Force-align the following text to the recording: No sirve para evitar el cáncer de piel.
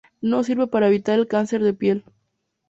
No 0.19 0.43
sirve 0.43 0.65
para 0.65 0.87
evitar 0.87 1.19
el 1.19 1.27
cáncer 1.27 1.61
de 1.61 1.75
piel. 1.75 2.03